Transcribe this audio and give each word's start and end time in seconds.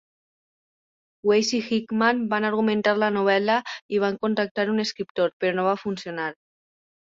Weis 1.31 1.51
i 1.57 1.59
Hickman 1.65 2.23
van 2.33 2.49
argumentar 2.49 2.95
la 3.03 3.11
novel·la 3.19 3.61
i 3.99 4.03
van 4.07 4.19
contractar 4.27 4.69
un 4.75 4.89
escriptor, 4.89 5.39
però 5.43 5.57
no 5.63 5.71
va 5.73 5.79
funcionar. 5.87 6.31